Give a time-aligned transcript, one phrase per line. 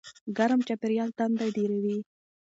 [0.37, 1.97] ګرم چاپېریال تنده ډېروي.